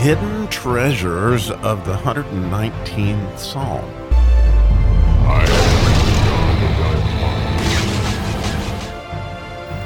[0.00, 3.84] hidden treasures of the 119th Psalm.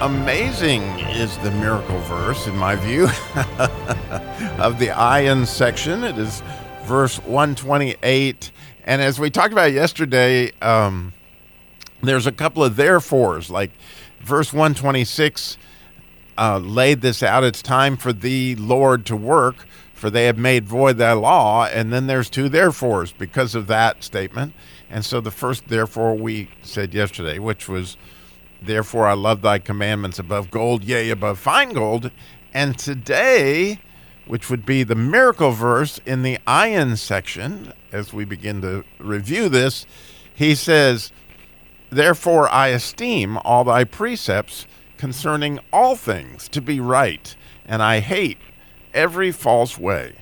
[0.01, 3.07] Amazing is the miracle verse, in my view,
[4.63, 6.05] of the Ayin section.
[6.05, 6.45] It is
[6.85, 8.53] verse 128.
[8.85, 11.13] And as we talked about yesterday, um,
[12.05, 13.73] there's a couple of therefores, like
[14.21, 15.59] verse 126
[16.39, 17.45] uh, laid this out.
[17.45, 19.67] It's time for the Lord to work,
[20.05, 21.65] for they have made void thy law.
[21.65, 24.53] And then there's two therefores because of that statement.
[24.91, 27.97] And so the first therefore we said yesterday, which was,
[28.61, 32.11] Therefore I love thy commandments above gold, yea, above fine gold.
[32.53, 33.81] And today,
[34.27, 39.49] which would be the miracle verse in the Ayin section, as we begin to review
[39.49, 39.87] this,
[40.35, 41.13] he says,
[41.89, 44.67] Therefore I esteem all thy precepts
[44.99, 48.37] concerning all things to be right, and I hate
[48.95, 50.15] every false way.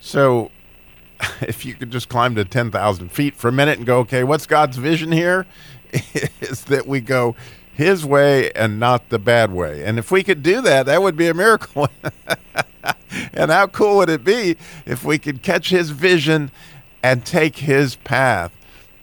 [0.00, 0.50] So,
[1.40, 4.46] if you could just climb to 10,000 feet for a minute and go, okay, what's
[4.46, 5.46] God's vision here?
[6.40, 7.36] Is that we go
[7.72, 9.84] His way and not the bad way.
[9.84, 11.88] And if we could do that, that would be a miracle.
[13.32, 16.50] and how cool would it be if we could catch His vision
[17.02, 18.52] and take His path?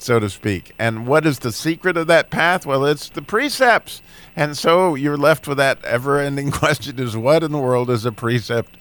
[0.04, 0.74] so to speak.
[0.78, 2.66] And what is the secret of that path?
[2.66, 4.02] Well, it's the precepts.
[4.36, 8.12] And so you're left with that ever-ending question: Is what in the world is a
[8.12, 8.76] precept?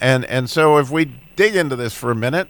[0.00, 2.48] And and so if we dig into this for a minute,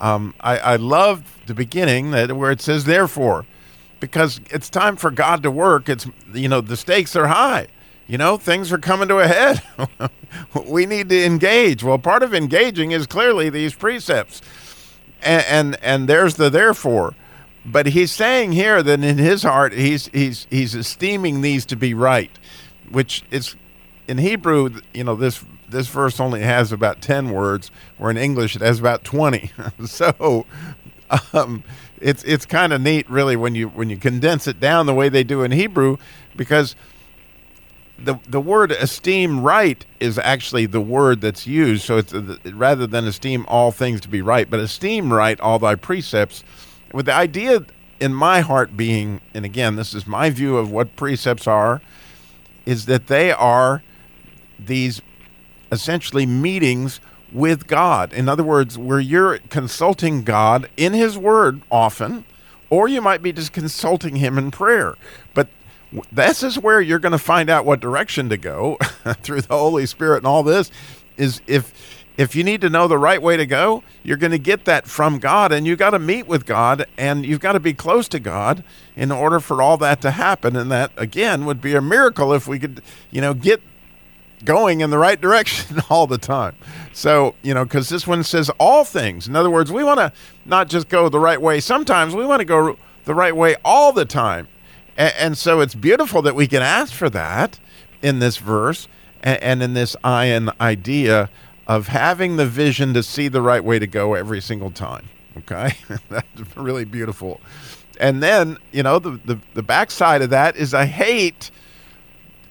[0.00, 3.46] um, I, I love the beginning that where it says therefore,
[4.00, 5.88] because it's time for God to work.
[5.88, 7.68] It's you know the stakes are high.
[8.06, 9.62] You know things are coming to a head.
[10.66, 11.82] we need to engage.
[11.82, 14.40] Well, part of engaging is clearly these precepts,
[15.22, 17.14] and and, and there's the therefore
[17.66, 21.92] but he's saying here that in his heart he's he's he's esteeming these to be
[21.94, 22.30] right,
[22.90, 23.56] which is
[24.06, 24.80] in Hebrew.
[24.94, 28.78] You know this this verse only has about ten words, where in English it has
[28.78, 29.50] about twenty.
[29.86, 30.46] so
[31.32, 31.64] um,
[32.00, 35.08] it's it's kind of neat, really, when you when you condense it down the way
[35.08, 35.96] they do in Hebrew,
[36.34, 36.76] because
[37.98, 41.84] the the word esteem right is actually the word that's used.
[41.84, 45.58] So it's uh, rather than esteem all things to be right, but esteem right all
[45.58, 46.44] thy precepts
[46.92, 47.64] with the idea
[48.00, 51.80] in my heart being, and again, this is my view of what precepts are,
[52.64, 53.82] is that they are
[54.58, 55.00] these
[55.76, 57.00] essentially meetings
[57.32, 58.12] with God.
[58.12, 62.24] In other words, where you're consulting God in His Word often,
[62.70, 64.96] or you might be just consulting Him in prayer.
[65.34, 65.48] But
[66.10, 68.76] this is where you're going to find out what direction to go
[69.22, 70.70] through the Holy Spirit and all this
[71.16, 71.72] is if
[72.16, 74.86] if you need to know the right way to go, you're going to get that
[74.86, 78.08] from God, and you got to meet with God, and you've got to be close
[78.08, 80.56] to God in order for all that to happen.
[80.56, 83.60] And that again would be a miracle if we could, you know, get
[84.46, 86.56] going in the right direction all the time.
[86.94, 89.28] So, you know, because this one says all things.
[89.28, 90.12] In other words, we want to
[90.46, 93.92] not just go the right way sometimes, we want to go the right way all
[93.92, 94.48] the time.
[94.96, 97.60] And, and, so it's beautiful that we can ask for that
[98.00, 98.88] in this verse
[99.22, 101.28] and, and in this Ayin idea
[101.66, 105.06] of having the vision to see the right way to go every single time.
[105.38, 105.72] Okay,
[106.08, 107.40] that's really beautiful.
[108.00, 111.50] And then you know the, the the backside of that is I hate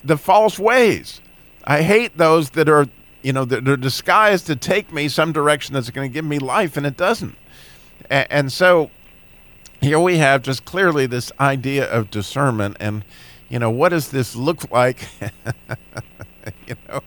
[0.04, 1.22] the false ways.
[1.66, 2.88] I hate those that are
[3.22, 6.40] you know that are disguised to take me some direction that's going to give me
[6.40, 7.36] life, and it doesn't.
[8.10, 8.92] And, so
[9.82, 13.04] here we have just clearly this idea of discernment, and
[13.50, 15.08] you know what does this look like?
[16.68, 17.02] you know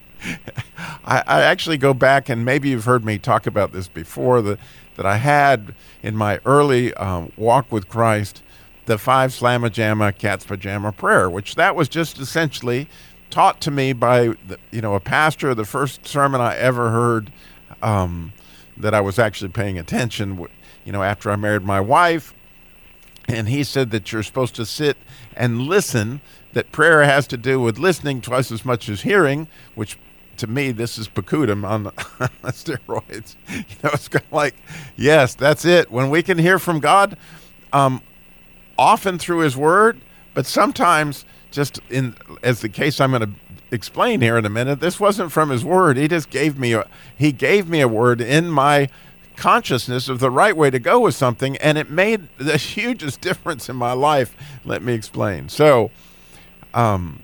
[1.05, 4.59] I, I, actually go back, and maybe you've heard me talk about this before, that,
[4.97, 8.43] that I had in my early um, walk with Christ
[8.87, 12.89] the five slamma jamma cat's pajama prayer, which that was just essentially
[13.31, 14.35] taught to me by
[14.71, 15.55] you know a pastor.
[15.55, 17.33] The first sermon I ever heard
[17.83, 18.33] um,
[18.77, 20.47] that I was actually paying attention,
[20.85, 22.35] you know, after I married my wife,
[23.29, 24.97] and he said that you're supposed to sit
[25.37, 26.21] and listen.
[26.55, 29.99] That prayer has to do with listening twice as much as hearing, which
[30.39, 31.85] to me, this is Pakudim on,
[32.53, 33.37] steroids.
[33.49, 34.55] You know, it's kind of like,
[34.97, 35.91] yes, that's it.
[35.91, 37.17] When we can hear from God,
[37.73, 38.01] um,
[38.79, 40.01] often through His Word,
[40.35, 43.31] but sometimes just in as the case I'm going to
[43.71, 44.81] explain here in a minute.
[44.81, 45.97] This wasn't from His Word.
[45.97, 46.87] He just gave me a
[47.17, 48.89] He gave me a word in my
[49.37, 53.69] consciousness of the right way to go with something, and it made the hugest difference
[53.69, 54.35] in my life.
[54.65, 55.49] Let me explain.
[55.49, 55.91] So,
[56.75, 57.23] um,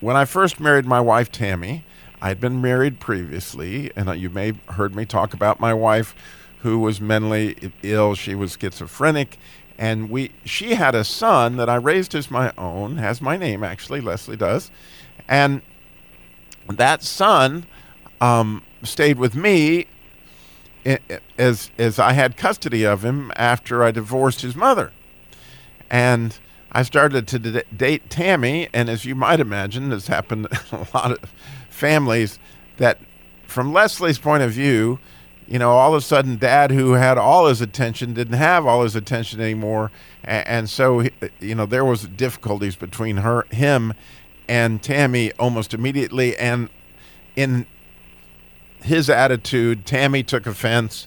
[0.00, 1.84] when I first married my wife Tammy,
[2.20, 6.14] I'd been married previously, and you may have heard me talk about my wife
[6.58, 8.14] who was mentally ill.
[8.14, 9.38] She was schizophrenic,
[9.78, 13.62] and we she had a son that I raised as my own, has my name
[13.62, 14.70] actually, Leslie does,
[15.28, 15.62] and
[16.68, 17.66] that son
[18.20, 19.86] um, stayed with me
[21.38, 24.92] as as I had custody of him after I divorced his mother,
[25.88, 26.36] and
[26.72, 30.86] I started to d- date Tammy, and as you might imagine, this happened in a
[30.92, 31.32] lot of
[31.70, 32.38] families.
[32.78, 33.00] That,
[33.46, 35.00] from Leslie's point of view,
[35.48, 38.82] you know, all of a sudden, Dad, who had all his attention, didn't have all
[38.82, 39.90] his attention anymore,
[40.22, 41.08] and, so
[41.40, 43.94] you know there was difficulties between her, him,
[44.46, 46.68] and Tammy almost immediately, and
[47.34, 47.64] in
[48.82, 51.06] his attitude, Tammy took offense.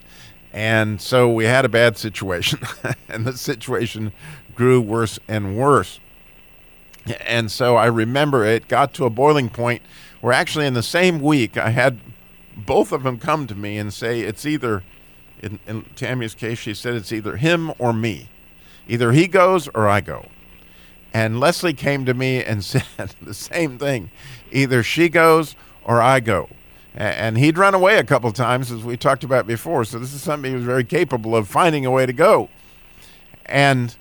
[0.54, 2.60] And so we had a bad situation,
[3.08, 4.12] and the situation
[4.56, 6.00] grew worse and worse.
[7.26, 9.82] And so I remember it got to a boiling point
[10.20, 12.00] where actually in the same week I had
[12.66, 14.84] both of them come to me and say it's either,
[15.42, 18.30] in, in Tammy's case, she said it's either him or me.
[18.88, 20.28] Either he goes or I go.
[21.14, 22.84] And Leslie came to me and said
[23.22, 24.12] the same thing
[24.52, 26.50] either she goes or I go.
[26.94, 29.86] And he'd run away a couple times, as we talked about before.
[29.86, 32.50] So this is something he was very capable of finding a way to go.
[33.46, 33.96] And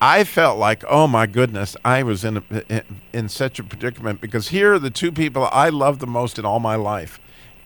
[0.00, 2.82] I felt like, oh my goodness, I was in a,
[3.12, 6.44] in such a predicament because here are the two people I love the most in
[6.44, 7.20] all my life,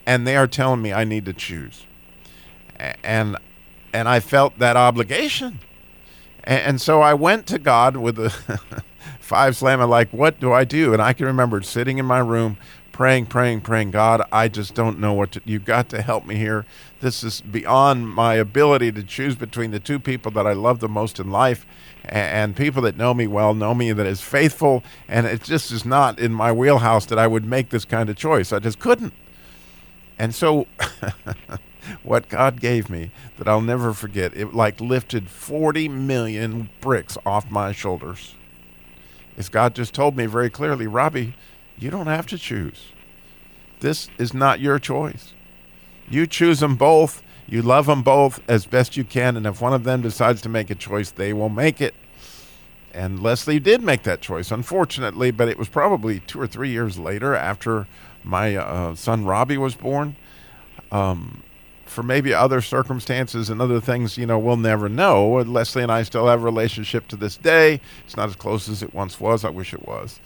[0.06, 1.87] and they are telling me I need to choose,
[3.03, 3.37] and
[3.93, 5.61] and I felt that obligation,
[6.45, 8.31] and, and so I went to God with a
[9.21, 9.81] five slam.
[9.81, 10.93] I'm like, what do I do?
[10.93, 12.59] And I can remember sitting in my room
[12.95, 13.91] praying, praying, praying.
[13.91, 15.43] God, I just don't know what to.
[15.45, 16.65] You've got to help me here.
[17.01, 20.89] This is beyond my ability to choose between the two people that I love the
[20.89, 21.67] most in life,
[22.05, 24.85] and, people that know me well know me that is faithful.
[25.09, 28.17] And it just is not in my wheelhouse that I would make this kind of
[28.17, 28.53] choice.
[28.53, 29.12] I just couldn't.
[30.19, 30.66] And so,
[32.02, 37.50] what God gave me that I'll never forget, it like lifted 40 million bricks off
[37.50, 38.34] my shoulders.
[39.37, 41.34] Is God just told me very clearly, Robbie
[41.78, 42.93] you don't have to choose.
[43.81, 45.34] This is not your choice.
[46.08, 47.22] You choose them both.
[47.46, 49.37] You love them both as best you can.
[49.37, 51.94] And if one of them decides to make a choice, they will make it.
[52.93, 56.96] And Leslie did make that choice, unfortunately, but it was probably two or three years
[56.96, 57.88] later after
[58.25, 60.17] my uh, son Robbie was born.
[60.91, 61.43] Um,
[61.85, 65.35] for maybe other circumstances and other things, you know, we'll never know.
[65.43, 67.81] Leslie and I still have a relationship to this day.
[68.05, 69.44] It's not as close as it once was.
[69.44, 70.19] I wish it was.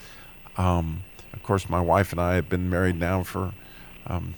[0.56, 1.04] Um,
[1.34, 3.52] of course, my wife and I have been married now for
[4.06, 4.34] um,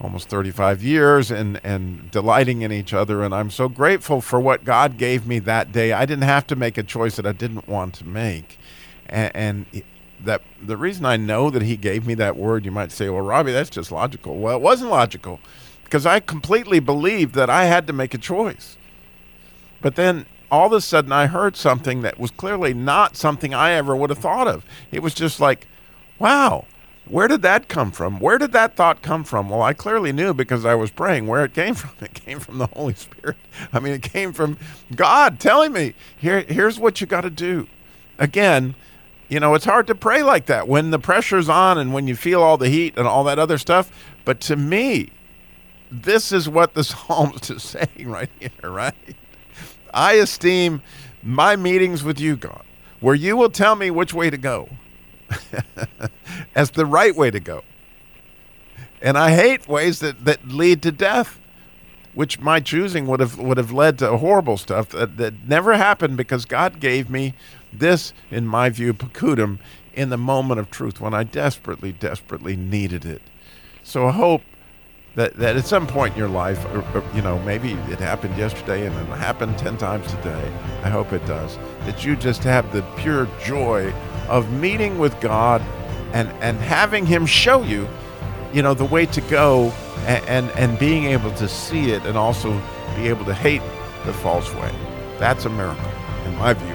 [0.00, 3.22] almost 35 years and, and delighting in each other.
[3.22, 5.92] And I'm so grateful for what God gave me that day.
[5.92, 8.58] I didn't have to make a choice that I didn't want to make.
[9.06, 9.82] And, and
[10.24, 13.22] that the reason I know that He gave me that word, you might say, well,
[13.22, 14.36] Robbie, that's just logical.
[14.36, 15.40] Well, it wasn't logical
[15.84, 18.76] because I completely believed that I had to make a choice.
[19.80, 23.72] But then all of a sudden I heard something that was clearly not something I
[23.72, 24.64] ever would have thought of.
[24.90, 25.66] It was just like,
[26.18, 26.66] wow,
[27.06, 28.20] where did that come from?
[28.20, 29.48] Where did that thought come from?
[29.48, 31.90] Well, I clearly knew because I was praying where it came from.
[32.00, 33.36] It came from the Holy Spirit.
[33.72, 34.58] I mean, it came from
[34.94, 37.66] God telling me, here, here's what you got to do.
[38.18, 38.74] Again,
[39.30, 42.16] you know, it's hard to pray like that when the pressure's on and when you
[42.16, 43.90] feel all the heat and all that other stuff.
[44.24, 45.10] But to me,
[45.90, 48.94] this is what the psalmist is saying right here, right?
[49.94, 50.82] I esteem
[51.22, 52.64] my meetings with you, God,
[52.98, 54.68] where you will tell me which way to go
[56.56, 57.62] as the right way to go.
[59.00, 61.40] And I hate ways that, that lead to death,
[62.14, 66.16] which my choosing would have would have led to horrible stuff that, that never happened
[66.16, 67.34] because God gave me
[67.72, 69.58] this, in my view, Pakudim,
[69.94, 73.22] in the moment of truth when I desperately, desperately needed it.
[73.82, 74.42] So I hope
[75.14, 78.36] that, that at some point in your life, or, or, you know, maybe it happened
[78.36, 80.52] yesterday and it happened 10 times today.
[80.82, 81.58] I hope it does.
[81.80, 83.92] That you just have the pure joy
[84.28, 85.60] of meeting with God
[86.12, 87.88] and, and having Him show you,
[88.52, 89.70] you know, the way to go
[90.06, 92.50] and, and, and being able to see it and also
[92.96, 93.62] be able to hate
[94.04, 94.74] the false way.
[95.18, 95.90] That's a miracle,
[96.24, 96.74] in my view.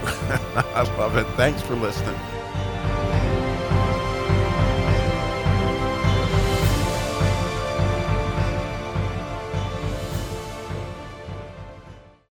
[0.74, 1.26] I love it.
[1.36, 2.18] Thanks for listening.